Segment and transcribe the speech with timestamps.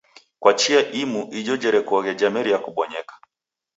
[0.41, 3.15] Kwa chia imu ijo jerekoghe jameria kubonyeka.